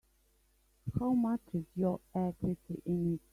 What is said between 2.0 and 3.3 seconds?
equity in it?